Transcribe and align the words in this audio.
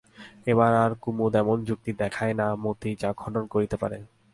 এবার 0.47 0.71
আর 0.83 0.91
কুমুদ 1.03 1.33
এমন 1.35 1.57
যুক্তি 1.67 1.91
দেখায় 2.01 2.35
না 2.39 2.47
মতি 2.63 2.91
যা 3.01 3.09
খণ্ডন 3.19 3.45
করিতে 3.53 3.75
পারে। 3.81 3.97